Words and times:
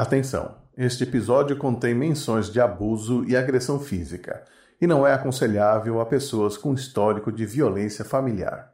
Atenção! 0.00 0.54
Este 0.76 1.02
episódio 1.02 1.56
contém 1.56 1.92
menções 1.92 2.48
de 2.48 2.60
abuso 2.60 3.24
e 3.24 3.36
agressão 3.36 3.80
física 3.80 4.44
e 4.80 4.86
não 4.86 5.04
é 5.04 5.12
aconselhável 5.12 6.00
a 6.00 6.06
pessoas 6.06 6.56
com 6.56 6.72
histórico 6.72 7.32
de 7.32 7.44
violência 7.44 8.04
familiar. 8.04 8.72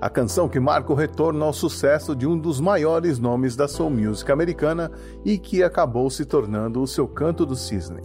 A 0.00 0.08
canção 0.08 0.48
que 0.48 0.58
marca 0.58 0.90
o 0.90 0.96
retorno 0.96 1.44
ao 1.44 1.52
sucesso 1.52 2.16
de 2.16 2.26
um 2.26 2.38
dos 2.38 2.60
maiores 2.60 3.18
nomes 3.18 3.54
da 3.54 3.68
soul 3.68 3.90
music 3.90 4.32
americana 4.32 4.90
e 5.22 5.36
que 5.36 5.62
acabou 5.62 6.08
se 6.08 6.24
tornando 6.24 6.80
o 6.80 6.86
seu 6.86 7.06
canto 7.06 7.44
do 7.44 7.54
cisne. 7.54 8.00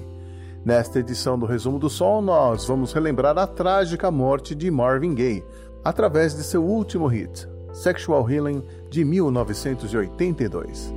Nesta 0.66 1.00
edição 1.00 1.40
do 1.40 1.46
Resumo 1.46 1.80
do 1.80 1.90
Sol, 1.90 2.22
nós 2.22 2.66
vamos 2.66 2.92
relembrar 2.92 3.38
a 3.38 3.48
trágica 3.48 4.12
morte 4.12 4.54
de 4.54 4.70
Marvin 4.70 5.16
Gaye 5.16 5.46
através 5.82 6.36
de 6.36 6.44
seu 6.44 6.62
último 6.62 7.08
hit, 7.08 7.48
Sexual 7.80 8.30
Healing, 8.30 8.62
de 8.90 9.06
1982. 9.06 10.94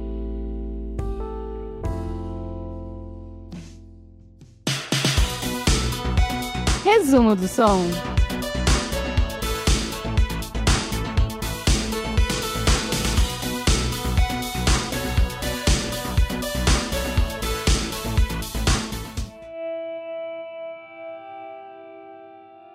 Resumo 6.83 7.37
do 7.37 7.47
som. 7.47 7.83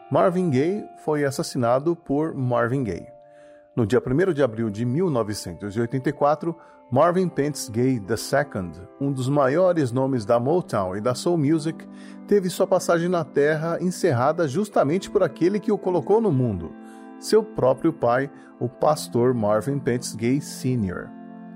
Marvin 0.09 0.49
Gaye 0.49 0.87
foi 1.03 1.25
assassinado 1.25 1.93
por 1.93 2.33
Marvin 2.33 2.85
Gaye. 2.85 3.16
No 3.77 3.85
dia 3.85 4.01
1 4.03 4.33
de 4.33 4.41
abril 4.41 4.71
de 4.71 4.83
1984, 4.83 6.55
Marvin 6.89 7.29
Pentz 7.29 7.69
Gay 7.69 8.01
II, 8.01 8.87
um 8.99 9.11
dos 9.11 9.29
maiores 9.29 9.91
nomes 9.91 10.25
da 10.25 10.39
Motown 10.39 10.95
e 10.95 10.99
da 10.99 11.13
Soul 11.13 11.37
Music, 11.37 11.87
teve 12.27 12.49
sua 12.49 12.65
passagem 12.65 13.07
na 13.07 13.23
Terra 13.23 13.77
encerrada 13.79 14.47
justamente 14.47 15.11
por 15.11 15.21
aquele 15.21 15.59
que 15.59 15.71
o 15.71 15.77
colocou 15.77 16.19
no 16.19 16.31
mundo, 16.31 16.73
seu 17.19 17.43
próprio 17.43 17.93
pai, 17.93 18.31
o 18.59 18.67
pastor 18.67 19.35
Marvin 19.35 19.77
Pentz 19.77 20.15
Gay 20.15 20.41
Sr. 20.41 21.07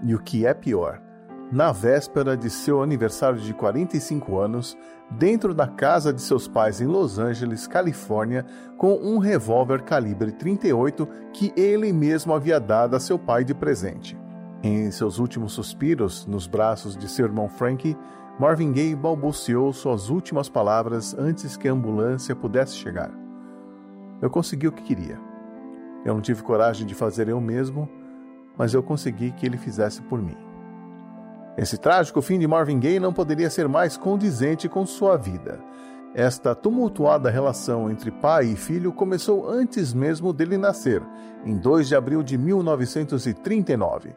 E 0.04 0.14
o 0.14 0.20
que 0.20 0.46
é 0.46 0.54
pior, 0.54 1.02
na 1.52 1.72
véspera 1.72 2.38
de 2.38 2.50
seu 2.50 2.82
aniversário 2.82 3.40
de 3.40 3.54
45 3.54 4.38
anos, 4.38 4.78
dentro 5.10 5.54
da 5.54 5.68
casa 5.68 6.14
de 6.14 6.22
seus 6.22 6.48
pais 6.48 6.80
em 6.80 6.86
Los 6.86 7.20
Angeles, 7.20 7.68
Califórnia, 7.68 8.46
com 8.78 8.94
um 8.96 9.18
revólver 9.18 9.82
calibre 9.82 10.32
38 10.32 11.08
que 11.34 11.52
ele 11.58 11.92
mesmo 11.92 12.34
havia 12.34 12.60
dado 12.60 12.96
a 12.96 13.00
seu 13.00 13.20
pai 13.20 13.44
de 13.44 13.54
presente. 13.54 14.18
Em 14.64 14.90
seus 14.92 15.20
últimos 15.20 15.52
suspiros, 15.52 16.26
nos 16.26 16.48
braços 16.48 16.96
de 16.96 17.10
seu 17.10 17.26
irmão 17.26 17.50
Frankie, 17.50 17.98
Marvin 18.40 18.72
Gaye 18.72 18.96
balbuciou 18.96 19.74
suas 19.74 20.10
últimas 20.10 20.48
palavras 20.48 21.14
antes 21.18 21.58
que 21.58 21.68
a 21.68 21.74
ambulância 21.74 22.36
pudesse 22.36 22.76
chegar. 22.76 23.12
Eu 24.22 24.30
consegui 24.30 24.68
o 24.68 24.72
que 24.72 24.84
queria. 24.84 25.20
Eu 26.06 26.14
não 26.14 26.22
tive 26.22 26.42
coragem 26.42 26.88
de 26.88 26.96
fazer 26.96 27.28
eu 27.28 27.42
mesmo, 27.42 27.90
mas 28.58 28.74
eu 28.74 28.82
consegui 28.82 29.32
que 29.32 29.46
ele 29.46 29.58
fizesse 29.58 30.02
por 30.04 30.22
mim. 30.22 30.51
Esse 31.58 31.78
trágico 31.78 32.22
fim 32.22 32.40
de 32.40 32.48
Marvin 32.48 32.80
Gaye 32.80 33.00
não 33.00 33.12
poderia 33.12 33.50
ser 33.50 33.68
mais 33.68 33.98
condizente 33.98 34.70
com 34.70 34.86
sua 34.86 35.18
vida. 35.18 35.60
Esta 36.14 36.54
tumultuada 36.54 37.30
relação 37.30 37.90
entre 37.90 38.12
pai 38.12 38.48
e 38.48 38.56
filho 38.56 38.92
começou 38.92 39.50
antes 39.50 39.94
mesmo 39.94 40.34
dele 40.34 40.58
nascer, 40.58 41.02
em 41.46 41.58
2 41.58 41.88
de 41.88 41.96
abril 41.96 42.22
de 42.22 42.38
1939. 42.38 44.14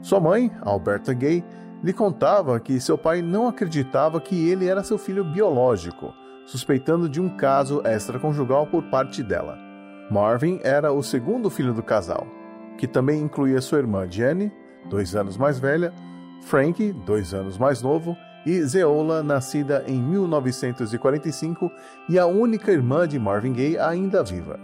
Sua 0.00 0.20
mãe, 0.20 0.50
Alberta 0.62 1.12
Gay, 1.12 1.44
lhe 1.82 1.92
contava 1.92 2.58
que 2.58 2.80
seu 2.80 2.96
pai 2.96 3.20
não 3.20 3.46
acreditava 3.46 4.20
que 4.20 4.48
ele 4.48 4.66
era 4.66 4.82
seu 4.82 4.96
filho 4.96 5.22
biológico, 5.22 6.14
suspeitando 6.46 7.08
de 7.08 7.20
um 7.20 7.36
caso 7.36 7.82
extraconjugal 7.84 8.66
por 8.66 8.82
parte 8.84 9.22
dela. 9.22 9.58
Marvin 10.10 10.60
era 10.62 10.92
o 10.92 11.02
segundo 11.02 11.50
filho 11.50 11.74
do 11.74 11.82
casal, 11.82 12.26
que 12.78 12.86
também 12.86 13.20
incluía 13.20 13.60
sua 13.60 13.78
irmã 13.78 14.06
Jenny, 14.10 14.50
dois 14.88 15.14
anos 15.14 15.36
mais 15.36 15.58
velha, 15.58 15.92
Frank, 16.44 16.92
dois 16.92 17.32
anos 17.32 17.56
mais 17.56 17.80
novo, 17.80 18.16
e 18.44 18.62
Zeola, 18.62 19.22
nascida 19.22 19.82
em 19.86 20.00
1945 20.00 21.70
e 22.08 22.18
a 22.18 22.26
única 22.26 22.70
irmã 22.70 23.08
de 23.08 23.18
Marvin 23.18 23.54
Gaye 23.54 23.78
ainda 23.78 24.22
viva. 24.22 24.60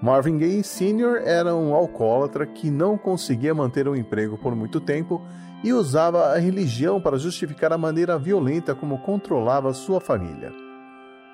Marvin 0.00 0.38
Gaye 0.38 0.62
Sr. 0.62 1.22
era 1.24 1.56
um 1.56 1.74
alcoólatra 1.74 2.46
que 2.46 2.70
não 2.70 2.96
conseguia 2.96 3.52
manter 3.52 3.88
um 3.88 3.96
emprego 3.96 4.38
por 4.38 4.54
muito 4.54 4.80
tempo 4.80 5.20
e 5.64 5.72
usava 5.72 6.32
a 6.32 6.38
religião 6.38 7.00
para 7.00 7.18
justificar 7.18 7.72
a 7.72 7.78
maneira 7.78 8.16
violenta 8.16 8.76
como 8.76 8.98
controlava 8.98 9.74
sua 9.74 10.00
família. 10.00 10.52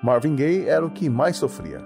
Marvin 0.01 0.35
Gaye 0.35 0.67
era 0.67 0.83
o 0.83 0.89
que 0.89 1.07
mais 1.07 1.37
sofria. 1.37 1.79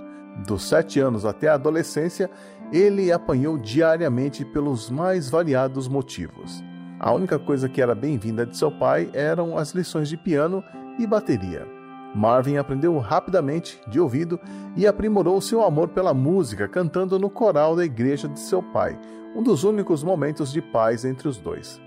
Dos 0.47 0.64
sete 0.70 1.02
anos 1.02 1.26
até 1.26 1.50
a 1.50 1.56
adolescência, 1.56 2.30
ele 2.72 3.12
apanhou 3.12 3.58
diariamente 3.58 4.46
pelos 4.46 4.90
mais 4.90 5.30
variados 5.30 5.90
motivos. 5.90 6.64
A 7.00 7.14
única 7.14 7.40
coisa 7.40 7.70
que 7.70 7.82
era 7.82 7.96
bem-vinda 7.96 8.46
de 8.46 8.58
seu 8.58 8.70
pai 8.70 9.10
eram 9.14 9.58
as 9.58 9.72
lições 9.72 10.10
de 10.10 10.18
piano 10.18 10.62
e 11.00 11.08
bateria. 11.08 11.66
Marvin 12.14 12.58
aprendeu 12.58 12.98
rapidamente, 12.98 13.80
de 13.88 14.00
ouvido, 14.02 14.38
e 14.76 14.86
aprimorou 14.86 15.40
seu 15.40 15.64
amor 15.64 15.90
pela 15.90 16.14
música 16.14 16.68
cantando 16.68 17.18
no 17.18 17.30
coral 17.30 17.76
da 17.76 17.86
igreja 17.86 18.28
de 18.28 18.40
seu 18.40 18.62
pai, 18.62 19.00
um 19.34 19.42
dos 19.42 19.64
únicos 19.64 20.04
momentos 20.04 20.52
de 20.52 20.62
paz 20.62 21.06
entre 21.06 21.30
os 21.30 21.38
dois. 21.38 21.80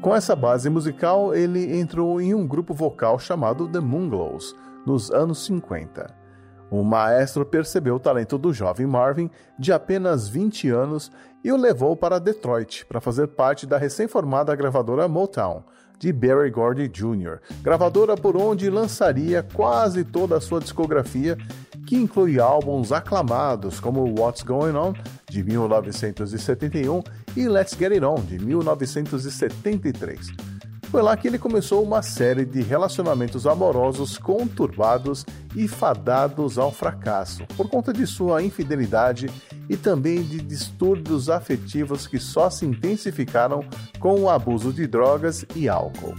Com 0.00 0.14
essa 0.14 0.34
base 0.34 0.70
musical, 0.70 1.34
ele 1.34 1.78
entrou 1.78 2.18
em 2.18 2.32
um 2.32 2.46
grupo 2.46 2.72
vocal 2.72 3.18
chamado 3.18 3.68
The 3.68 3.80
Moonglows, 3.80 4.54
nos 4.86 5.10
anos 5.10 5.44
50. 5.44 6.25
O 6.70 6.82
maestro 6.82 7.46
percebeu 7.46 7.96
o 7.96 8.00
talento 8.00 8.36
do 8.36 8.52
jovem 8.52 8.86
Marvin, 8.86 9.30
de 9.58 9.72
apenas 9.72 10.28
20 10.28 10.68
anos, 10.70 11.12
e 11.44 11.52
o 11.52 11.56
levou 11.56 11.96
para 11.96 12.18
Detroit 12.18 12.84
para 12.86 13.00
fazer 13.00 13.28
parte 13.28 13.66
da 13.66 13.78
recém-formada 13.78 14.54
gravadora 14.56 15.06
Motown, 15.06 15.62
de 15.98 16.12
Barry 16.12 16.50
Gordy 16.50 16.88
Jr., 16.88 17.38
gravadora 17.62 18.16
por 18.16 18.36
onde 18.36 18.68
lançaria 18.68 19.46
quase 19.54 20.04
toda 20.04 20.36
a 20.36 20.40
sua 20.40 20.60
discografia, 20.60 21.38
que 21.86 21.94
inclui 21.94 22.40
álbuns 22.40 22.90
aclamados 22.90 23.78
como 23.78 24.12
What's 24.18 24.42
Going 24.42 24.74
On, 24.74 24.92
de 25.30 25.44
1971, 25.44 27.02
e 27.36 27.48
Let's 27.48 27.76
Get 27.78 27.92
It 27.92 28.04
On, 28.04 28.16
de 28.16 28.38
1973. 28.38 30.55
Foi 30.90 31.02
lá 31.02 31.16
que 31.16 31.26
ele 31.26 31.38
começou 31.38 31.82
uma 31.82 32.00
série 32.00 32.44
de 32.44 32.62
relacionamentos 32.62 33.46
amorosos 33.46 34.16
conturbados 34.16 35.26
e 35.54 35.66
fadados 35.66 36.58
ao 36.58 36.70
fracasso, 36.70 37.44
por 37.56 37.68
conta 37.68 37.92
de 37.92 38.06
sua 38.06 38.42
infidelidade 38.42 39.28
e 39.68 39.76
também 39.76 40.22
de 40.22 40.40
distúrbios 40.40 41.28
afetivos 41.28 42.06
que 42.06 42.18
só 42.18 42.48
se 42.48 42.64
intensificaram 42.64 43.64
com 43.98 44.20
o 44.20 44.30
abuso 44.30 44.72
de 44.72 44.86
drogas 44.86 45.44
e 45.54 45.68
álcool. 45.68 46.14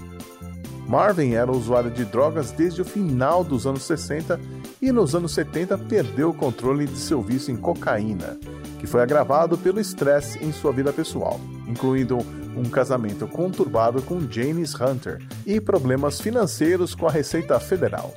Marvin 0.88 1.34
era 1.34 1.52
usuário 1.52 1.92
de 1.92 2.06
drogas 2.06 2.52
desde 2.52 2.82
o 2.82 2.86
final 2.86 3.44
dos 3.44 3.68
anos 3.68 3.84
60 3.84 4.40
e 4.82 4.92
nos 4.92 5.16
anos 5.16 5.34
70 5.34 5.78
perdeu 5.80 6.30
o 6.30 6.34
controle 6.34 6.86
de 6.86 6.98
seu 6.98 7.22
vício 7.22 7.54
em 7.54 7.58
cocaína, 7.58 8.38
que 8.80 8.88
foi 8.88 9.02
agravado 9.02 9.58
pelo 9.58 9.82
estresse 9.82 10.40
em 10.44 10.52
sua 10.54 10.72
vida 10.72 10.94
pessoal, 10.94 11.40
incluindo 11.68 12.20
um 12.60 12.70
casamento 12.70 13.28
conturbado 13.28 14.02
com 14.02 14.20
James 14.30 14.74
Hunter 14.74 15.22
e 15.46 15.62
problemas 15.62 16.20
financeiros 16.20 16.96
com 16.96 17.08
a 17.08 17.12
Receita 17.12 17.60
Federal. 17.60 18.14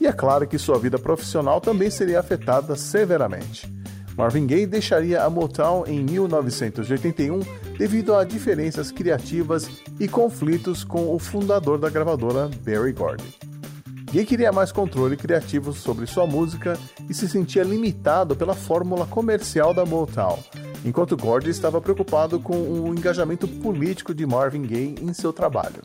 E 0.00 0.06
é 0.06 0.12
claro 0.12 0.46
que 0.46 0.58
sua 0.58 0.78
vida 0.78 0.98
profissional 0.98 1.60
também 1.60 1.90
seria 1.90 2.20
afetada 2.20 2.76
severamente. 2.76 3.72
Marvin 4.16 4.46
Gaye 4.46 4.66
deixaria 4.66 5.22
a 5.22 5.28
Motown 5.28 5.84
em 5.86 6.02
1981 6.02 7.40
devido 7.76 8.14
a 8.14 8.24
diferenças 8.24 8.90
criativas 8.90 9.68
e 10.00 10.08
conflitos 10.08 10.82
com 10.82 11.14
o 11.14 11.18
fundador 11.18 11.78
da 11.78 11.90
gravadora, 11.90 12.48
Barry 12.64 12.92
Gordy. 12.92 13.24
Gaye 14.12 14.24
queria 14.24 14.52
mais 14.52 14.72
controle 14.72 15.16
criativo 15.16 15.72
sobre 15.72 16.06
sua 16.06 16.26
música 16.26 16.78
e 17.10 17.12
se 17.12 17.28
sentia 17.28 17.62
limitado 17.62 18.34
pela 18.34 18.54
fórmula 18.54 19.06
comercial 19.06 19.74
da 19.74 19.84
Motown, 19.84 20.38
enquanto 20.84 21.16
Gordy 21.16 21.50
estava 21.50 21.80
preocupado 21.80 22.38
com 22.40 22.56
o 22.56 22.88
engajamento 22.88 23.46
político 23.48 24.14
de 24.14 24.26
Marvin 24.26 24.62
Gaye 24.62 24.94
em 25.00 25.12
seu 25.12 25.32
trabalho. 25.32 25.82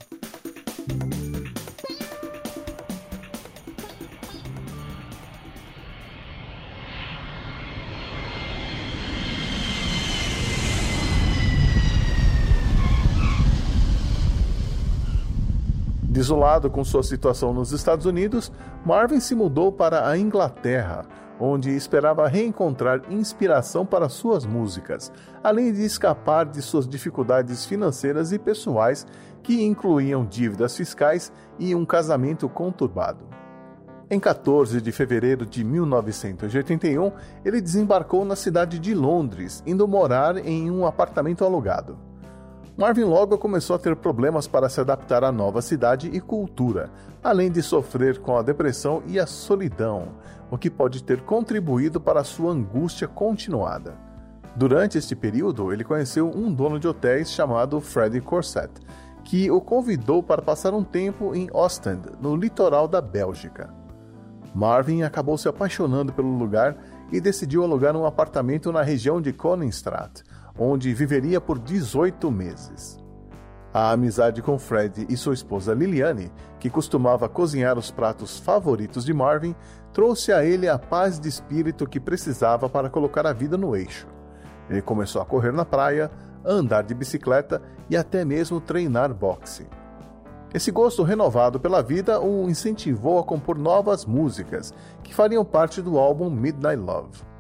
Desolado 16.22 16.70
com 16.70 16.84
sua 16.84 17.02
situação 17.02 17.52
nos 17.52 17.72
Estados 17.72 18.06
Unidos, 18.06 18.52
Marvin 18.86 19.20
se 19.20 19.34
mudou 19.34 19.72
para 19.72 20.08
a 20.08 20.16
Inglaterra, 20.16 21.04
onde 21.42 21.72
esperava 21.72 22.28
reencontrar 22.28 23.02
inspiração 23.10 23.84
para 23.84 24.08
suas 24.08 24.46
músicas, 24.46 25.12
além 25.44 25.74
de 25.74 25.84
escapar 25.84 26.46
de 26.46 26.62
suas 26.62 26.88
dificuldades 26.88 27.66
financeiras 27.66 28.32
e 28.32 28.38
pessoais, 28.38 29.08
que 29.42 29.64
incluíam 29.64 30.24
dívidas 30.24 30.78
fiscais 30.78 31.34
e 31.58 31.74
um 31.74 31.84
casamento 31.84 32.48
conturbado. 32.48 33.26
Em 34.08 34.20
14 34.20 34.82
de 34.82 34.92
fevereiro 34.92 35.46
de 35.46 35.64
1981, 35.64 37.12
ele 37.44 37.60
desembarcou 37.60 38.24
na 38.24 38.36
cidade 38.36 38.78
de 38.78 38.94
Londres, 38.94 39.64
indo 39.66 39.88
morar 39.88 40.38
em 40.38 40.70
um 40.70 40.86
apartamento 40.86 41.44
alugado. 41.44 42.11
Marvin 42.82 43.04
logo 43.04 43.38
começou 43.38 43.76
a 43.76 43.80
ter 43.80 43.96
problemas 43.96 44.48
para 44.48 44.68
se 44.68 44.82
adaptar 44.82 45.24
à 45.24 45.32
nova 45.32 45.62
cidade 45.62 46.10
e 46.12 46.20
cultura, 46.20 46.90
além 47.24 47.52
de 47.52 47.62
sofrer 47.62 48.18
com 48.18 48.36
a 48.36 48.42
depressão 48.42 49.04
e 49.06 49.20
a 49.20 49.28
solidão, 49.28 50.08
o 50.50 50.58
que 50.58 50.68
pode 50.68 51.04
ter 51.04 51.22
contribuído 51.22 52.02
para 52.02 52.24
sua 52.24 52.52
angústia 52.52 53.08
continuada. 53.08 53.94
Durante 54.56 54.98
este 54.98 55.16
período, 55.16 55.72
ele 55.72 55.84
conheceu 55.84 56.28
um 56.28 56.52
dono 56.52 56.80
de 56.80 56.88
hotéis 56.88 57.32
chamado 57.32 57.80
Freddie 57.80 58.20
Corset, 58.20 58.72
que 59.24 59.52
o 59.52 59.62
convidou 59.62 60.24
para 60.24 60.42
passar 60.42 60.74
um 60.74 60.84
tempo 60.84 61.36
em 61.36 61.50
Ostend, 61.54 62.02
no 62.20 62.36
litoral 62.36 62.88
da 62.88 63.00
Bélgica. 63.00 63.72
Marvin 64.56 65.04
acabou 65.04 65.38
se 65.38 65.48
apaixonando 65.48 66.12
pelo 66.12 66.36
lugar 66.36 66.76
e 67.12 67.22
decidiu 67.22 67.64
alugar 67.64 67.96
um 67.96 68.08
apartamento 68.08 68.72
na 68.72 68.82
região 68.82 69.22
de 69.22 69.32
Koningstraat, 69.32 70.24
onde 70.58 70.94
viveria 70.94 71.40
por 71.40 71.60
18 71.60 72.32
meses. 72.32 73.00
A 73.74 73.92
amizade 73.92 74.42
com 74.42 74.60
Fred 74.60 75.06
e 75.10 75.16
sua 75.16 75.34
esposa 75.34 75.74
Liliane, 75.74 76.30
que 76.60 76.70
costumava 76.70 77.30
cozinhar 77.30 77.78
os 77.78 77.90
pratos 77.90 78.38
favoritos 78.38 79.06
de 79.06 79.14
Marvin, 79.14 79.56
trouxe 79.94 80.34
a 80.34 80.44
ele 80.44 80.68
a 80.68 80.78
paz 80.78 81.18
de 81.18 81.30
espírito 81.30 81.88
que 81.88 82.00
precisava 82.00 82.68
para 82.68 82.90
colocar 82.90 83.26
a 83.26 83.32
vida 83.32 83.58
no 83.58 83.74
eixo. 83.74 84.08
Ele 84.70 84.82
começou 84.82 85.22
a 85.22 85.26
correr 85.26 85.54
na 85.54 85.64
praia, 85.64 86.12
andar 86.46 86.84
de 86.84 86.94
bicicleta 86.94 87.62
e 87.90 87.96
até 87.96 88.26
mesmo 88.26 88.60
treinar 88.60 89.14
boxe. 89.14 89.68
Esse 90.54 90.70
gosto 90.70 91.02
renovado 91.04 91.58
pela 91.58 91.82
vida 91.82 92.20
o 92.20 92.50
incentivou 92.50 93.20
a 93.20 93.24
compor 93.24 93.58
novas 93.58 94.06
músicas 94.06 94.74
que 95.02 95.16
fariam 95.16 95.46
parte 95.46 95.82
do 95.82 95.98
álbum 95.98 96.30
Midnight 96.30 96.76
Love. 96.76 97.31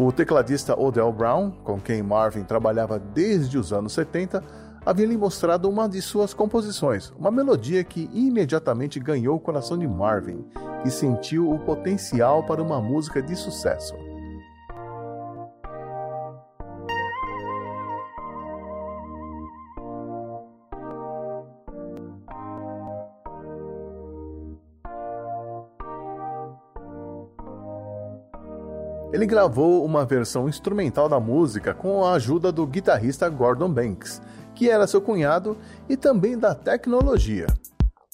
O 0.00 0.12
tecladista 0.12 0.80
Odell 0.80 1.12
Brown, 1.12 1.50
com 1.64 1.80
quem 1.80 2.04
Marvin 2.04 2.44
trabalhava 2.44 3.00
desde 3.00 3.58
os 3.58 3.72
anos 3.72 3.94
70, 3.94 4.44
havia 4.86 5.04
lhe 5.04 5.16
mostrado 5.16 5.68
uma 5.68 5.88
de 5.88 6.00
suas 6.00 6.32
composições, 6.32 7.12
uma 7.18 7.32
melodia 7.32 7.82
que 7.82 8.08
imediatamente 8.14 9.00
ganhou 9.00 9.34
o 9.34 9.40
coração 9.40 9.76
de 9.76 9.88
Marvin, 9.88 10.44
que 10.84 10.90
sentiu 10.92 11.50
o 11.50 11.58
potencial 11.58 12.44
para 12.44 12.62
uma 12.62 12.80
música 12.80 13.20
de 13.20 13.34
sucesso. 13.34 14.07
Ele 29.10 29.24
gravou 29.24 29.84
uma 29.84 30.04
versão 30.04 30.48
instrumental 30.48 31.08
da 31.08 31.18
música 31.18 31.72
com 31.72 32.04
a 32.04 32.12
ajuda 32.12 32.52
do 32.52 32.66
guitarrista 32.66 33.26
Gordon 33.28 33.72
Banks, 33.72 34.20
que 34.54 34.68
era 34.68 34.86
seu 34.86 35.00
cunhado, 35.00 35.56
e 35.88 35.96
também 35.96 36.36
da 36.36 36.54
tecnologia. 36.54 37.46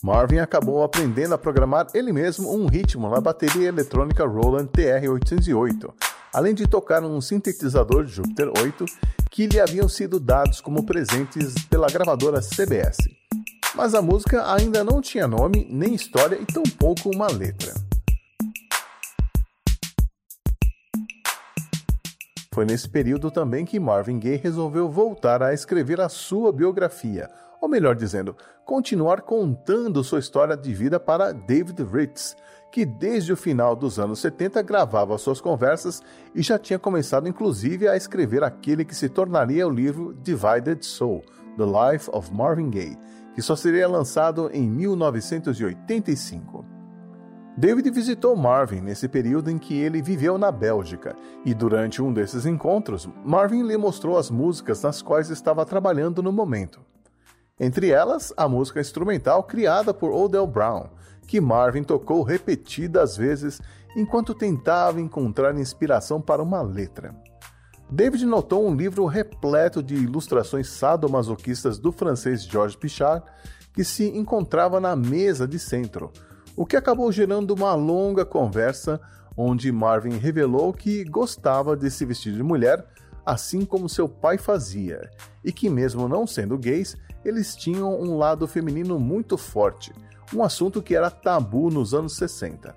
Marvin 0.05 0.39
acabou 0.39 0.85
aprendendo 0.85 1.35
a 1.35 1.39
programar 1.39 1.89
ele 1.95 2.13
mesmo 2.13 2.55
um 2.55 2.67
ritmo 2.67 3.09
na 3.09 3.21
bateria 3.21 3.69
eletrônica 3.69 4.25
Roland 4.25 4.67
TR-808, 4.67 5.93
além 6.33 6.55
de 6.55 6.69
tocar 6.69 7.03
um 7.03 7.21
sintetizador 7.21 8.05
Jupiter 8.05 8.53
8 8.57 8.85
que 9.31 9.47
lhe 9.49 9.59
haviam 9.59 9.89
sido 9.89 10.21
dados 10.21 10.61
como 10.61 10.85
presentes 10.85 11.55
pela 11.69 11.89
gravadora 11.89 12.41
CBS. 12.41 12.99
Mas 13.75 13.95
a 13.95 14.03
música 14.03 14.53
ainda 14.53 14.85
não 14.85 15.01
tinha 15.01 15.27
nome, 15.27 15.67
nem 15.69 15.95
história 15.95 16.37
e 16.41 16.47
tampouco 16.47 17.11
uma 17.13 17.27
letra. 17.27 17.84
Foi 22.55 22.65
nesse 22.65 22.89
período 22.89 23.33
também 23.33 23.65
que 23.65 23.81
Marvin 23.81 24.21
Gaye 24.21 24.37
resolveu 24.37 24.89
voltar 24.89 25.43
a 25.43 25.53
escrever 25.53 26.01
a 26.01 26.09
sua 26.09 26.53
biografia, 26.53 27.29
ou 27.61 27.69
melhor 27.69 27.97
dizendo, 27.97 28.37
continuar 28.65 29.23
contando 29.23 30.05
sua 30.05 30.21
história 30.21 30.57
de 30.57 30.73
vida 30.73 31.01
para 31.01 31.33
David 31.33 31.83
Ritz, 31.83 32.37
que 32.71 32.87
desde 32.87 33.33
o 33.33 33.37
final 33.37 33.75
dos 33.75 33.99
anos 33.99 34.21
70 34.21 34.63
gravava 34.63 35.19
suas 35.19 35.41
conversas 35.41 36.01
e 36.33 36.43
já 36.43 36.57
tinha 36.57 36.79
começado 36.79 37.27
inclusive 37.27 37.89
a 37.89 37.97
escrever 37.97 38.45
aquele 38.45 38.85
que 38.85 38.95
se 38.95 39.09
tornaria 39.09 39.67
o 39.67 39.71
livro 39.71 40.17
Divided 40.23 40.87
Soul, 40.87 41.25
The 41.57 41.65
Life 41.65 42.09
of 42.13 42.33
Marvin 42.33 42.71
Gaye, 42.71 42.97
que 43.35 43.43
só 43.43 43.57
seria 43.57 43.89
lançado 43.89 44.49
em 44.53 44.71
1985. 44.71 46.64
David 47.57 47.89
visitou 47.91 48.35
Marvin 48.35 48.81
nesse 48.81 49.07
período 49.07 49.49
em 49.49 49.59
que 49.59 49.79
ele 49.79 50.03
viveu 50.03 50.37
na 50.37 50.51
Bélgica, 50.51 51.15
e 51.45 51.55
durante 51.55 52.03
um 52.03 52.13
desses 52.13 52.47
encontros, 52.47 53.09
Marvin 53.25 53.63
lhe 53.63 53.77
mostrou 53.77 54.19
as 54.19 54.29
músicas 54.29 54.83
nas 54.83 55.01
quais 55.01 55.31
estava 55.31 55.65
trabalhando 55.65 56.21
no 56.21 56.33
momento. 56.33 56.81
Entre 57.59 57.91
elas, 57.91 58.35
a 58.37 58.49
música 58.49 58.81
instrumental 58.81 59.45
criada 59.45 59.95
por 59.95 60.11
Odell 60.11 60.49
Brown, 60.49 60.89
que 61.29 61.41
Marvin 61.41 61.85
tocou 61.85 62.25
repetidas 62.25 63.17
vezes 63.17 63.61
enquanto 63.97 64.35
tentava 64.35 65.01
encontrar 65.01 65.57
inspiração 65.57 66.21
para 66.21 66.43
uma 66.43 66.61
letra. 66.61 67.15
David 67.89 68.27
notou 68.27 68.67
um 68.67 68.75
livro 68.75 69.07
repleto 69.07 69.81
de 69.81 69.95
ilustrações 69.95 70.69
sadomasoquistas 70.71 71.79
do 71.79 71.93
francês 71.93 72.45
Georges 72.45 72.75
Pichard, 72.77 73.25
que 73.73 73.85
se 73.85 74.09
encontrava 74.09 74.81
na 74.81 74.97
mesa 74.97 75.47
de 75.47 75.61
centro, 75.61 76.11
o 76.57 76.65
que 76.65 76.77
acabou 76.77 77.11
gerando 77.11 77.53
uma 77.53 77.75
longa 77.75 78.25
conversa 78.25 79.01
onde 79.37 79.73
Marvin 79.73 80.17
revelou 80.17 80.73
que 80.73 81.05
gostava 81.05 81.77
de 81.77 81.91
se 81.91 82.05
vestir 82.05 82.33
de 82.33 82.43
mulher, 82.43 82.85
assim 83.27 83.65
como 83.65 83.89
seu 83.89 84.09
pai 84.09 84.39
fazia, 84.39 85.11
e 85.43 85.53
que, 85.53 85.69
mesmo 85.69 86.09
não 86.09 86.27
sendo 86.27 86.59
gays, 86.59 86.97
eles 87.25 87.57
tinham 87.57 88.01
um 88.01 88.17
lado 88.17 88.47
feminino 88.47 88.99
muito 89.01 89.37
forte, 89.37 89.93
um 90.33 90.43
assunto 90.43 90.83
que 90.83 90.95
era 90.95 91.11
tabu 91.11 91.71
nos 91.71 91.95
anos 91.95 92.17
60. 92.17 92.77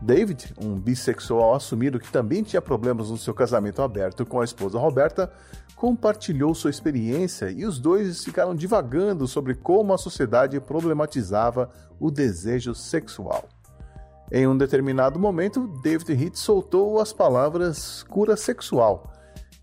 David, 0.00 0.52
um 0.60 0.74
bissexual 0.74 1.54
assumido 1.54 2.00
que 2.00 2.10
também 2.10 2.42
tinha 2.42 2.60
problemas 2.60 3.10
no 3.10 3.16
seu 3.16 3.32
casamento 3.32 3.82
aberto 3.82 4.26
com 4.26 4.40
a 4.40 4.44
esposa 4.44 4.78
Roberta, 4.78 5.32
compartilhou 5.82 6.54
sua 6.54 6.70
experiência 6.70 7.50
e 7.50 7.66
os 7.66 7.80
dois 7.80 8.22
ficaram 8.22 8.54
divagando 8.54 9.26
sobre 9.26 9.52
como 9.52 9.92
a 9.92 9.98
sociedade 9.98 10.60
problematizava 10.60 11.68
o 11.98 12.08
desejo 12.08 12.72
sexual. 12.72 13.48
Em 14.30 14.46
um 14.46 14.56
determinado 14.56 15.18
momento, 15.18 15.66
David 15.82 16.12
Heath 16.12 16.36
soltou 16.36 17.00
as 17.00 17.12
palavras 17.12 18.04
cura 18.04 18.36
sexual, 18.36 19.12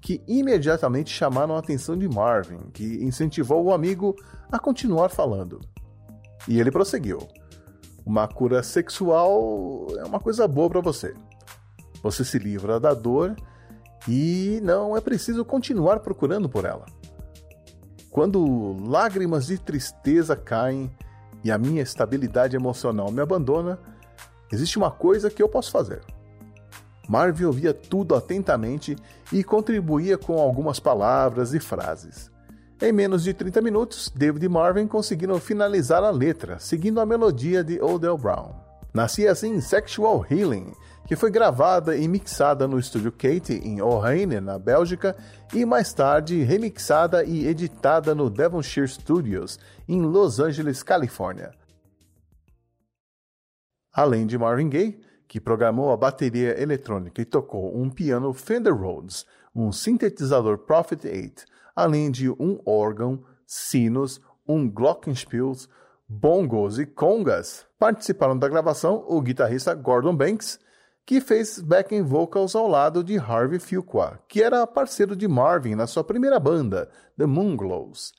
que 0.02 0.22
imediatamente 0.28 1.10
chamaram 1.10 1.56
a 1.56 1.60
atenção 1.60 1.98
de 1.98 2.10
Marvin, 2.10 2.70
que 2.74 3.02
incentivou 3.02 3.64
o 3.64 3.74
amigo 3.74 4.14
a 4.52 4.60
continuar 4.60 5.08
falando. 5.08 5.62
E 6.50 6.60
ele 6.60 6.70
prosseguiu: 6.70 7.20
Uma 8.06 8.28
cura 8.28 8.62
sexual 8.62 9.88
é 9.98 10.04
uma 10.04 10.20
coisa 10.20 10.46
boa 10.50 10.70
para 10.70 10.82
você. 10.82 11.16
Você 12.04 12.26
se 12.26 12.38
livra 12.38 12.78
da 12.78 12.94
dor 12.94 13.38
e 14.08 14.60
não 14.64 14.96
é 14.96 15.02
preciso 15.02 15.44
continuar 15.44 16.00
procurando 16.00 16.48
por 16.48 16.66
ela. 16.66 16.86
Quando 18.12 18.76
lágrimas 18.88 19.48
de 19.48 19.58
tristeza 19.58 20.36
caem 20.36 20.92
e 21.44 21.52
a 21.52 21.58
minha 21.58 21.82
estabilidade 21.82 22.56
emocional 22.56 23.12
me 23.12 23.22
abandona, 23.22 23.80
existe 24.52 24.78
uma 24.78 24.92
coisa 24.92 25.30
que 25.30 25.42
eu 25.42 25.50
posso 25.50 25.72
fazer. 25.72 26.02
Marvin 27.08 27.46
ouvia 27.46 27.74
tudo 27.74 28.16
atentamente 28.16 28.96
e 29.34 29.44
contribuía 29.44 30.18
com 30.18 30.40
algumas 30.40 30.80
palavras 30.80 31.54
e 31.54 31.60
frases. 31.60 32.30
Em 32.82 32.92
menos 32.94 33.24
de 33.24 33.34
30 33.34 33.62
minutos, 33.62 34.12
David 34.16 34.46
e 34.46 34.50
Marvin 34.50 34.88
conseguiram 34.88 35.40
finalizar 35.40 36.04
a 36.04 36.12
letra, 36.12 36.60
seguindo 36.60 37.02
a 37.02 37.06
melodia 37.06 37.64
de 37.64 37.82
Odell 37.82 38.18
Brown. 38.18 38.54
Nascia 38.94 39.32
assim 39.32 39.60
Sexual 39.60 40.26
Healing, 40.30 40.74
que 41.10 41.16
foi 41.16 41.32
gravada 41.32 41.98
e 41.98 42.08
mixada 42.08 42.68
no 42.68 42.78
estúdio 42.78 43.12
Kate 43.12 43.54
em 43.54 43.82
Ohaine, 43.82 44.40
na 44.40 44.60
Bélgica, 44.60 45.18
e 45.52 45.66
mais 45.66 45.92
tarde 45.92 46.44
remixada 46.44 47.24
e 47.24 47.48
editada 47.48 48.14
no 48.14 48.30
Devonshire 48.30 48.88
Studios, 48.88 49.58
em 49.88 50.04
Los 50.04 50.40
Angeles, 50.40 50.84
Califórnia. 50.84 51.50
Além 53.92 54.28
de 54.28 54.38
Marvin 54.38 54.70
Gaye, 54.70 55.02
que 55.28 55.42
programou 55.42 55.92
a 55.92 55.98
bateria 55.98 56.62
eletrônica 56.62 57.20
e 57.20 57.26
tocou 57.26 57.76
um 57.76 57.90
piano 57.90 58.32
Fender 58.32 58.76
Rhodes, 58.76 59.26
um 59.56 59.72
sintetizador 59.72 60.60
Prophet 60.60 61.08
8, 61.08 61.44
além 61.76 62.12
de 62.12 62.30
um 62.30 62.62
órgão, 62.64 63.24
sinos, 63.48 64.22
um 64.48 64.70
glockenspiel, 64.70 65.54
bongos 66.08 66.78
e 66.78 66.86
congas. 66.86 67.66
Participaram 67.80 68.38
da 68.38 68.48
gravação 68.48 69.04
o 69.08 69.20
guitarrista 69.20 69.74
Gordon 69.74 70.16
Banks, 70.16 70.60
que 71.10 71.20
fez 71.20 71.60
backing 71.60 72.04
vocals 72.04 72.56
ao 72.56 72.68
lado 72.68 73.04
de 73.04 73.18
Harvey 73.18 73.58
Fuqua, 73.58 74.20
que 74.28 74.44
era 74.44 74.68
parceiro 74.68 75.16
de 75.16 75.28
Marvin 75.28 75.74
na 75.74 75.88
sua 75.88 76.04
primeira 76.04 76.40
banda, 76.40 76.88
The 77.18 77.26
Moonglows. 77.26 78.14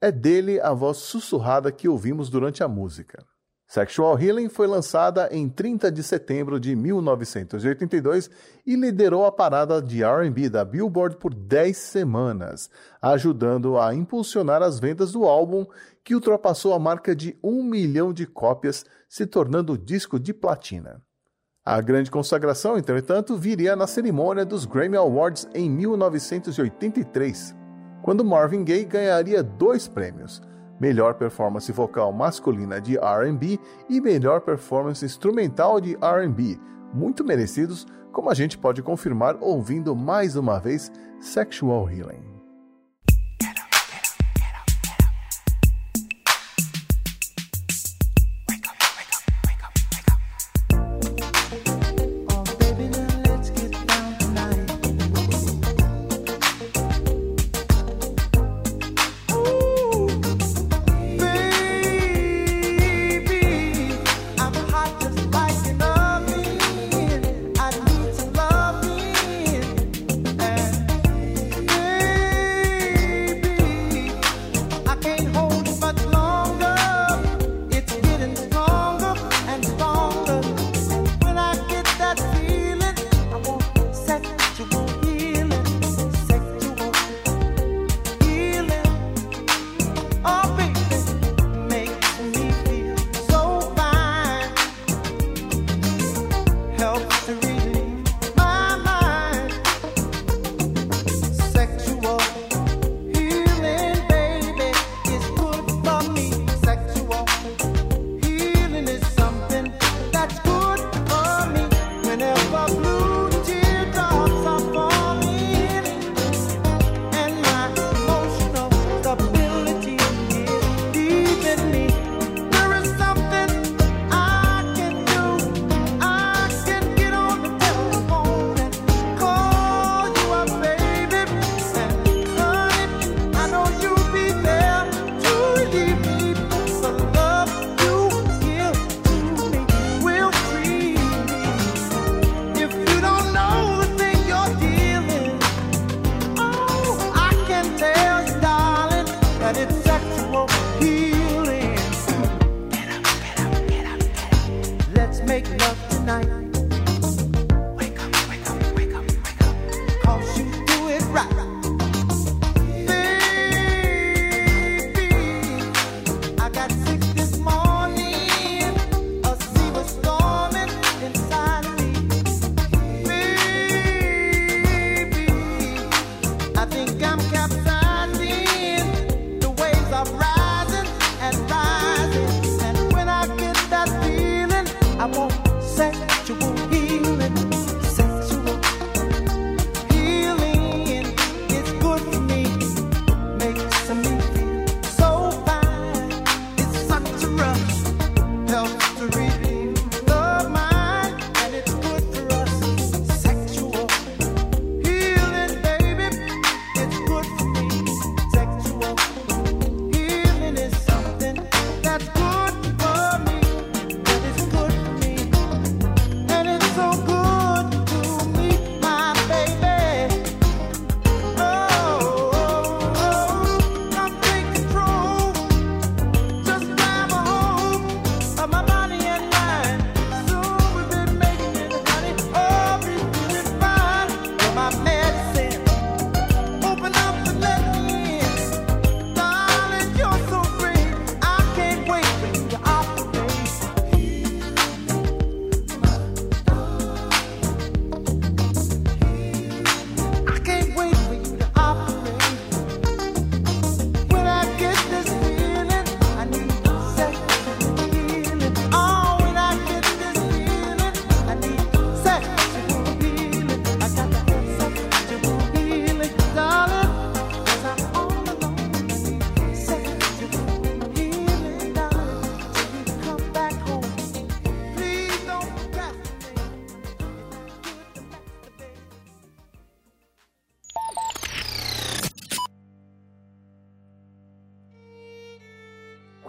É 0.00 0.10
dele 0.10 0.60
a 0.60 0.72
voz 0.72 0.96
sussurrada 0.96 1.70
que 1.70 1.88
ouvimos 1.88 2.28
durante 2.28 2.60
a 2.64 2.66
música. 2.66 3.24
Sexual 3.68 4.20
Healing 4.20 4.48
foi 4.48 4.66
lançada 4.66 5.28
em 5.30 5.48
30 5.48 5.92
de 5.92 6.02
setembro 6.02 6.58
de 6.58 6.74
1982 6.74 8.28
e 8.66 8.74
liderou 8.74 9.24
a 9.24 9.30
parada 9.30 9.80
de 9.80 10.02
R&B 10.02 10.50
da 10.50 10.64
Billboard 10.64 11.18
por 11.18 11.32
10 11.32 11.76
semanas, 11.76 12.68
ajudando 13.00 13.78
a 13.78 13.94
impulsionar 13.94 14.64
as 14.64 14.80
vendas 14.80 15.12
do 15.12 15.26
álbum, 15.26 15.64
que 16.02 16.16
ultrapassou 16.16 16.74
a 16.74 16.78
marca 16.80 17.14
de 17.14 17.38
um 17.40 17.62
milhão 17.62 18.12
de 18.12 18.26
cópias, 18.26 18.84
se 19.08 19.26
tornando 19.26 19.78
disco 19.78 20.18
de 20.18 20.34
platina. 20.34 21.00
A 21.64 21.80
grande 21.80 22.10
consagração, 22.10 22.76
entretanto, 22.76 23.36
viria 23.36 23.76
na 23.76 23.86
cerimônia 23.86 24.44
dos 24.44 24.64
Grammy 24.64 24.96
Awards 24.96 25.48
em 25.54 25.70
1983, 25.70 27.54
quando 28.02 28.24
Marvin 28.24 28.64
Gaye 28.64 28.84
ganharia 28.84 29.44
dois 29.44 29.86
prêmios– 29.86 30.42
melhor 30.80 31.14
performance 31.14 31.70
vocal 31.70 32.12
masculina 32.12 32.80
de 32.80 32.96
RB 32.96 33.60
e 33.88 34.00
melhor 34.00 34.40
performance 34.40 35.04
instrumental 35.04 35.80
de 35.80 35.94
RB, 35.94 36.58
muito 36.92 37.24
merecidos, 37.24 37.86
como 38.10 38.28
a 38.28 38.34
gente 38.34 38.58
pode 38.58 38.82
confirmar 38.82 39.36
ouvindo 39.40 39.94
mais 39.94 40.34
uma 40.34 40.58
vez 40.58 40.90
Sexual 41.20 41.88
Healing. 41.88 42.31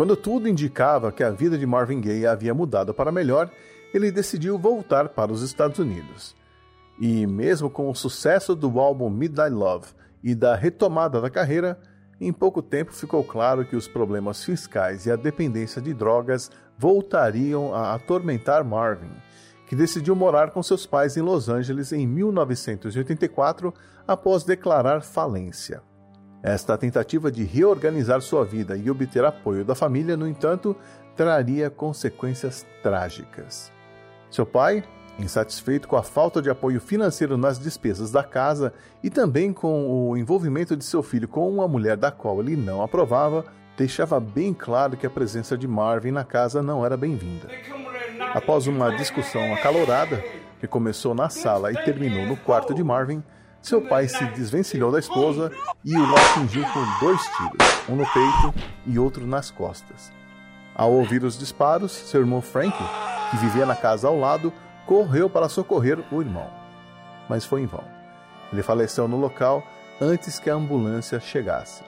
Quando 0.04 0.18
tudo 0.18 0.50
indicava 0.50 1.14
que 1.14 1.24
a 1.24 1.30
vida 1.30 1.58
de 1.58 1.66
Marvin 1.66 2.02
Gaye 2.02 2.28
havia 2.28 2.54
mudado 2.54 2.94
para 2.94 3.10
melhor, 3.10 3.50
ele 3.94 4.12
decidiu 4.12 4.58
voltar 4.58 5.08
para 5.08 5.32
os 5.32 5.42
Estados 5.42 5.80
Unidos. 5.80 6.36
E, 7.00 7.26
mesmo 7.26 7.70
com 7.70 7.90
o 7.90 7.96
sucesso 7.96 8.54
do 8.54 8.82
álbum 8.82 9.10
Midnight 9.10 9.56
Love 9.56 9.88
e 10.22 10.36
da 10.36 10.56
retomada 10.56 11.22
da 11.22 11.30
carreira, 11.30 11.80
em 12.20 12.34
pouco 12.34 12.62
tempo 12.62 12.92
ficou 12.92 13.24
claro 13.24 13.64
que 13.64 13.78
os 13.78 13.88
problemas 13.88 14.44
fiscais 14.44 15.06
e 15.06 15.12
a 15.12 15.16
dependência 15.16 15.82
de 15.82 15.94
drogas 15.94 16.52
voltariam 16.78 17.74
a 17.74 17.94
atormentar 17.94 18.62
Marvin, 18.66 19.14
que 19.70 19.74
decidiu 19.74 20.18
morar 20.18 20.52
com 20.52 20.62
seus 20.62 20.86
pais 20.86 21.16
em 21.16 21.22
Los 21.22 21.48
Angeles 21.48 21.94
em 21.94 22.06
1984 22.06 23.74
após 24.06 24.44
declarar 24.44 25.02
falência. 25.02 25.82
Esta 26.44 26.78
tentativa 26.78 27.32
de 27.32 27.46
reorganizar 27.46 28.20
sua 28.20 28.44
vida 28.44 28.76
e 28.76 28.92
obter 28.92 29.24
apoio 29.24 29.64
da 29.64 29.74
família, 29.74 30.18
no 30.18 30.28
entanto, 30.28 30.76
traria 31.16 31.70
consequências 31.70 32.68
trágicas. 32.84 33.72
Seu 34.30 34.46
pai, 34.46 34.84
insatisfeito 35.18 35.88
com 35.88 35.96
a 35.96 36.04
falta 36.04 36.42
de 36.42 36.50
apoio 36.50 36.82
financeiro 36.82 37.38
nas 37.38 37.58
despesas 37.58 38.12
da 38.12 38.24
casa 38.24 38.74
e 39.02 39.10
também 39.10 39.54
com 39.54 40.10
o 40.10 40.18
envolvimento 40.18 40.76
de 40.76 40.84
seu 40.84 41.02
filho 41.02 41.30
com 41.30 41.50
uma 41.50 41.66
mulher 41.66 41.96
da 41.96 42.12
qual 42.12 42.42
ele 42.42 42.58
não 42.58 42.82
aprovava, 42.82 43.46
deixava 43.78 44.20
bem 44.20 44.54
claro 44.54 44.98
que 44.98 45.08
a 45.08 45.10
presença 45.10 45.58
de 45.58 45.66
Marvin 45.66 46.12
na 46.12 46.26
casa 46.26 46.62
não 46.62 46.86
era 46.86 46.98
bem-vinda. 46.98 47.48
Após 48.34 48.68
uma 48.68 48.94
discussão 48.98 49.54
acalorada, 49.54 50.22
que 50.60 50.68
começou 50.68 51.16
na 51.16 51.30
sala 51.30 51.72
e 51.72 51.86
terminou 51.86 52.26
no 52.26 52.36
quarto 52.36 52.74
de 52.74 52.84
Marvin, 52.84 53.24
seu 53.64 53.82
pai 53.82 54.10
se 54.10 54.24
desvencilhou 54.26 54.92
da 54.92 55.00
esposa 55.00 55.50
e 55.86 55.98
o 55.98 56.16
atingiu 56.16 56.64
com 56.66 57.06
dois 57.06 57.22
tiros, 57.22 57.90
um 57.90 57.96
no 57.96 58.06
peito 58.06 58.54
e 58.86 59.00
outro 59.00 59.26
nas 59.26 59.50
costas. 59.50 60.12
Ao 60.76 60.92
ouvir 60.92 61.24
os 61.24 61.40
disparos, 61.40 61.94
seu 61.94 62.20
irmão 62.20 62.42
Frank, 62.42 62.78
que 63.32 63.38
vivia 63.38 63.66
na 63.66 63.76
casa 63.76 64.10
ao 64.10 64.20
lado, 64.20 64.52
correu 64.86 65.30
para 65.30 65.48
socorrer 65.48 65.98
o 66.12 66.22
irmão. 66.22 66.50
Mas 67.30 67.46
foi 67.46 67.62
em 67.62 67.66
vão. 67.66 67.86
Ele 68.52 68.62
faleceu 68.62 69.08
no 69.08 69.18
local 69.18 69.64
antes 70.02 70.40
que 70.40 70.50
a 70.50 70.56
ambulância 70.56 71.20
chegasse. 71.22 71.84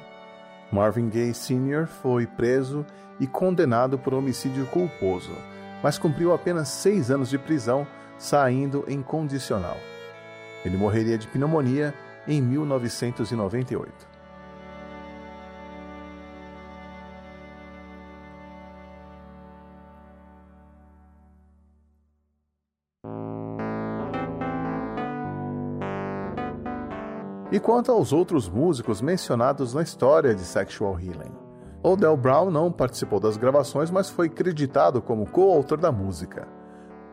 Marvin 0.72 1.10
Gaye 1.10 1.34
Sr. 1.34 1.88
foi 2.02 2.26
preso 2.26 2.86
e 3.20 3.28
condenado 3.28 4.00
por 4.00 4.14
homicídio 4.14 4.66
culposo, 4.68 5.36
mas 5.84 5.98
cumpriu 5.98 6.34
apenas 6.34 6.70
seis 6.70 7.12
anos 7.12 7.30
de 7.30 7.38
prisão, 7.38 7.86
saindo 8.18 8.86
em 8.88 9.02
condicional. 9.02 9.78
Ele 10.66 10.76
morreria 10.76 11.18
de 11.18 11.28
pneumonia 11.28 11.94
em 12.28 12.42
1998. 12.42 14.16
E 27.52 27.60
quanto 27.60 27.90
aos 27.90 28.12
outros 28.12 28.50
músicos 28.50 29.02
mencionados 29.02 29.74
na 29.74 29.82
história 29.82 30.36
de 30.36 30.42
Sexual 30.42 31.00
Healing? 31.00 31.32
Odell 31.82 32.18
Brown 32.18 32.50
não 32.50 32.72
participou 32.72 33.20
das 33.20 33.38
gravações, 33.38 33.92
mas 33.92 34.10
foi 34.10 34.28
creditado 34.28 35.02
como 35.02 35.30
coautor 35.30 35.78
da 35.78 35.92
música. 35.92 36.48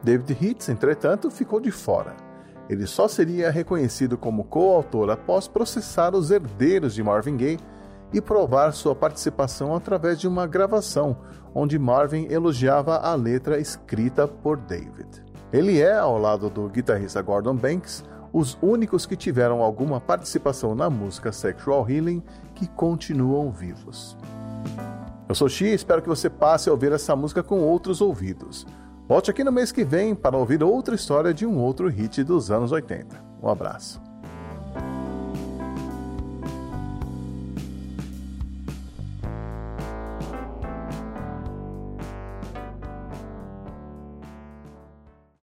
David 0.03 0.37
Hitz, 0.41 0.69
entretanto, 0.69 1.31
ficou 1.31 1.61
de 1.61 1.71
fora. 1.71 2.32
Ele 2.73 2.87
só 2.87 3.07
seria 3.07 3.51
reconhecido 3.51 4.17
como 4.17 4.45
coautor 4.45 5.11
após 5.11 5.47
processar 5.47 6.15
os 6.15 6.31
herdeiros 6.31 6.95
de 6.95 7.03
Marvin 7.03 7.37
Gaye 7.37 7.59
e 8.15 8.19
provar 8.19 8.73
sua 8.73 8.95
participação 8.95 9.77
através 9.77 10.19
de 10.19 10.27
uma 10.27 10.47
gravação 10.47 11.19
onde 11.55 11.79
Marvin 11.79 12.29
elogiava 12.31 12.97
a 12.97 13.15
letra 13.15 13.61
escrita 13.61 14.27
por 14.27 14.57
David. 14.57 15.23
Ele 15.53 15.83
é, 15.83 15.99
ao 15.99 16.17
lado 16.17 16.49
do 16.49 16.67
guitarrista 16.67 17.21
Gordon 17.21 17.57
Banks, 17.57 18.03
os 18.33 18.57
únicos 18.63 19.05
que 19.05 19.17
tiveram 19.17 19.61
alguma 19.61 20.01
participação 20.01 20.75
na 20.75 20.89
música 20.89 21.31
Sexual 21.31 21.87
Healing 21.87 22.23
que 22.55 22.67
continuam 22.69 23.53
vivos. 23.53 24.17
Eu 25.29 25.35
sou 25.35 25.47
Xi 25.47 25.67
e 25.67 25.75
espero 25.75 26.01
que 26.01 26.09
você 26.09 26.31
passe 26.31 26.71
a 26.71 26.73
ouvir 26.73 26.93
essa 26.93 27.15
música 27.15 27.43
com 27.43 27.61
outros 27.61 28.01
ouvidos. 28.01 28.67
Volte 29.13 29.31
aqui 29.31 29.45
no 29.45 29.53
mês 29.53 29.71
que 29.71 29.85
vem 29.85 30.15
para 30.15 30.39
ouvir 30.39 30.65
outra 30.65 30.95
história 30.95 31.35
de 31.35 31.45
um 31.45 31.59
outro 31.59 31.87
hit 31.87 32.25
dos 32.25 32.51
anos 32.51 32.73
80. 32.73 33.23
Um 33.43 33.49
abraço. 33.51 34.01